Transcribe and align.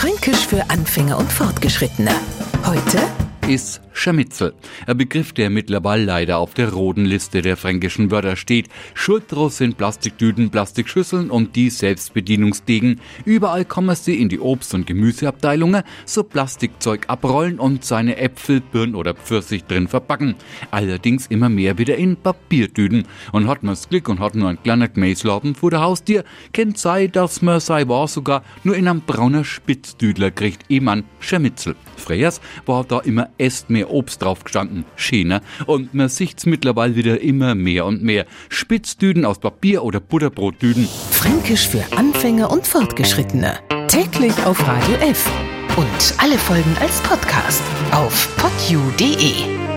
Fränkisch 0.00 0.46
für 0.46 0.70
Anfänger 0.70 1.18
und 1.18 1.30
Fortgeschrittene. 1.30 2.10
Heute 2.64 3.02
ist 3.46 3.82
Scharmützel. 4.00 4.54
Ein 4.86 4.96
Begriff, 4.96 5.34
der 5.34 5.50
mittlerweile 5.50 6.04
leider 6.04 6.38
auf 6.38 6.54
der 6.54 6.72
roten 6.72 7.04
Liste 7.04 7.42
der 7.42 7.58
fränkischen 7.58 8.10
Wörter 8.10 8.36
steht. 8.36 8.68
Schuld 8.94 9.24
draus 9.28 9.58
sind 9.58 9.76
Plastiktüten, 9.76 10.48
Plastikschüsseln 10.48 11.30
und 11.30 11.54
die 11.54 11.68
Selbstbedienungsdegen. 11.68 13.00
Überall 13.26 13.66
kommen 13.66 13.94
sie 13.94 14.18
in 14.18 14.30
die 14.30 14.40
Obst- 14.40 14.72
und 14.72 14.86
Gemüseabteilungen, 14.86 15.82
so 16.06 16.22
Plastikzeug 16.22 17.04
abrollen 17.08 17.60
und 17.60 17.84
seine 17.84 18.16
Äpfel, 18.16 18.62
Birnen 18.62 18.94
oder 18.94 19.12
Pfirsich 19.12 19.64
drin 19.64 19.86
verpacken. 19.86 20.34
Allerdings 20.70 21.26
immer 21.26 21.50
mehr 21.50 21.76
wieder 21.76 21.96
in 21.96 22.16
Papiertüten. 22.16 23.04
Und 23.32 23.48
hat 23.48 23.62
man's 23.62 23.90
Glück 23.90 24.08
und 24.08 24.20
hat 24.20 24.34
nur 24.34 24.48
ein 24.48 24.62
kleiner 24.62 24.88
Gmäsladen 24.88 25.54
vor 25.54 25.70
der 25.70 25.82
Haustier, 25.82 26.24
kennt 26.54 26.78
sei, 26.78 27.06
dass 27.06 27.42
man 27.42 27.60
sei 27.60 27.86
war 27.86 28.08
sogar 28.08 28.44
nur 28.64 28.76
in 28.76 28.88
einem 28.88 29.02
brauner 29.02 29.44
Spitzdüdler 29.44 30.30
kriegt, 30.30 30.70
ehemann 30.70 31.04
Scharmützel. 31.18 31.76
Freyers 31.96 32.40
war 32.64 32.84
da 32.84 33.00
immer 33.00 33.28
esst 33.36 33.68
mehr 33.68 33.89
Obst 33.90 34.22
drauf 34.22 34.44
gestanden, 34.44 34.84
schöner, 34.96 35.42
und 35.66 35.94
man 35.94 36.08
sieht's 36.08 36.46
mittlerweile 36.46 36.96
wieder 36.96 37.20
immer 37.20 37.54
mehr 37.54 37.86
und 37.86 38.02
mehr. 38.02 38.26
Spitzdüden 38.48 39.24
aus 39.24 39.38
Papier 39.38 39.82
oder 39.84 40.00
Butterbrotdüden. 40.00 40.88
Fränkisch 41.10 41.68
für 41.68 41.84
Anfänger 41.96 42.50
und 42.50 42.66
Fortgeschrittene. 42.66 43.58
Täglich 43.88 44.34
auf 44.44 44.66
Radio 44.66 44.94
F. 44.96 45.28
Und 45.76 46.14
alle 46.18 46.38
Folgen 46.38 46.76
als 46.80 47.00
Podcast 47.00 47.62
auf 47.92 48.28
podu.de. 48.36 49.69